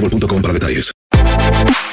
boostmobile.com 0.00 0.42
para 0.42 0.54
detalles. 0.54 0.92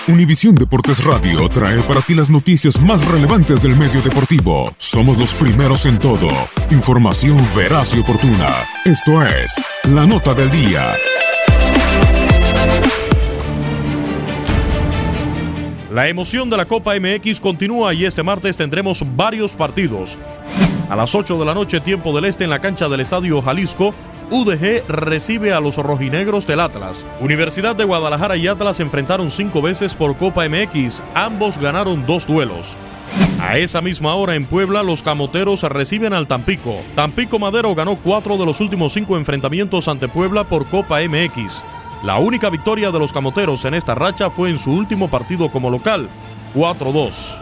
Univisión 0.08 0.54
Deportes 0.54 1.04
Radio 1.04 1.50
trae 1.50 1.82
para 1.82 2.00
ti 2.02 2.14
las 2.14 2.30
noticias 2.30 2.80
más 2.80 3.08
relevantes 3.08 3.62
del 3.62 3.76
medio 3.76 4.02
deportivo. 4.02 4.72
Somos 4.78 5.18
los 5.18 5.34
primeros 5.34 5.88
en 5.88 5.98
todo. 5.98 6.28
Información 6.70 7.38
veraz 7.56 7.96
y 7.96 8.00
oportuna. 8.00 8.50
Esto 8.86 9.26
es 9.26 9.56
La 9.92 10.06
Nota 10.06 10.36
del 10.36 10.52
Día. 10.52 10.94
La 15.90 16.08
emoción 16.08 16.50
de 16.50 16.58
la 16.58 16.66
Copa 16.66 16.94
MX 17.00 17.40
continúa 17.40 17.94
y 17.94 18.06
este 18.06 18.22
martes 18.22 18.58
tendremos 18.58 19.04
varios 19.16 19.56
partidos. 19.56 20.18
A 20.90 20.96
las 20.96 21.16
8 21.16 21.40
de 21.40 21.46
la 21.46 21.56
noche, 21.56 21.80
tiempo 21.80 22.14
del 22.14 22.26
este, 22.26 22.44
en 22.44 22.52
la 22.52 22.60
cancha 22.60 22.88
del 22.90 23.00
Estadio 23.00 23.42
Jalisco, 23.42 23.96
UDG 24.32 24.88
recibe 24.88 25.54
a 25.54 25.60
los 25.60 25.78
rojinegros 25.78 26.48
del 26.48 26.60
Atlas. 26.60 27.06
Universidad 27.20 27.76
de 27.76 27.84
Guadalajara 27.84 28.38
y 28.38 28.48
Atlas 28.48 28.78
se 28.78 28.84
enfrentaron 28.84 29.30
cinco 29.30 29.62
veces 29.62 29.96
por 29.96 30.18
Copa 30.18 30.48
MX. 30.48 31.04
Ambos 31.14 31.58
ganaron 31.58 32.06
dos 32.06 32.26
duelos. 32.26 32.78
A 33.40 33.58
esa 33.58 33.82
misma 33.82 34.16
hora 34.16 34.36
en 34.36 34.46
Puebla, 34.46 34.82
los 34.82 35.04
camoteros 35.04 35.64
reciben 35.64 36.14
al 36.14 36.28
Tampico. 36.28 36.78
Tampico 36.96 37.38
Madero 37.38 37.76
ganó 37.76 37.96
cuatro 37.96 38.38
de 38.38 38.46
los 38.46 38.60
últimos 38.62 38.94
cinco 38.94 39.18
enfrentamientos 39.18 39.88
ante 39.88 40.08
Puebla 40.08 40.44
por 40.44 40.66
Copa 40.66 41.00
MX. 41.02 41.64
La 42.04 42.18
única 42.18 42.50
victoria 42.50 42.92
de 42.92 43.00
los 43.00 43.14
camoteros 43.14 43.66
en 43.66 43.74
esta 43.74 43.96
racha 43.96 44.30
fue 44.30 44.50
en 44.50 44.58
su 44.58 44.72
último 44.72 45.08
partido 45.08 45.50
como 45.50 45.70
local, 45.70 46.08
4-2. 46.56 47.40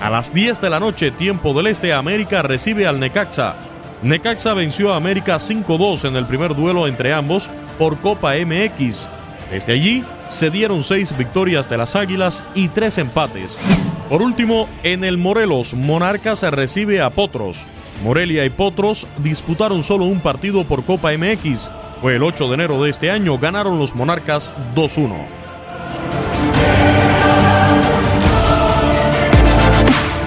A 0.00 0.10
las 0.10 0.32
10 0.32 0.60
de 0.60 0.70
la 0.70 0.80
noche, 0.80 1.10
tiempo 1.10 1.52
del 1.52 1.66
este, 1.66 1.92
América 1.92 2.42
recibe 2.42 2.86
al 2.86 2.98
Necaxa. 2.98 3.56
Necaxa 4.02 4.54
venció 4.54 4.92
a 4.92 4.96
América 4.96 5.36
5-2 5.36 6.08
en 6.08 6.16
el 6.16 6.26
primer 6.26 6.54
duelo 6.54 6.86
entre 6.86 7.12
ambos 7.12 7.50
por 7.78 7.98
Copa 7.98 8.32
MX. 8.34 9.10
Desde 9.50 9.72
allí 9.74 10.04
se 10.28 10.50
dieron 10.50 10.82
seis 10.82 11.16
victorias 11.16 11.68
de 11.68 11.76
las 11.76 11.96
Águilas 11.96 12.44
y 12.54 12.68
tres 12.68 12.96
empates. 12.98 13.60
Por 14.08 14.22
último, 14.22 14.68
en 14.82 15.04
el 15.04 15.18
Morelos, 15.18 15.74
Monarcas 15.74 16.42
recibe 16.42 17.00
a 17.00 17.10
Potros. 17.10 17.66
Morelia 18.02 18.44
y 18.46 18.50
Potros 18.50 19.06
disputaron 19.18 19.84
solo 19.84 20.06
un 20.06 20.20
partido 20.20 20.64
por 20.64 20.82
Copa 20.84 21.10
MX. 21.12 21.70
Fue 22.00 22.16
el 22.16 22.22
8 22.22 22.48
de 22.48 22.54
enero 22.54 22.82
de 22.82 22.90
este 22.90 23.10
año, 23.10 23.38
ganaron 23.38 23.78
los 23.78 23.94
Monarcas 23.94 24.54
2-1. 24.74 25.39